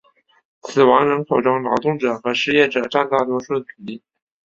[0.63, 4.03] 死亡人口中劳动者和失业者占大多数的比例。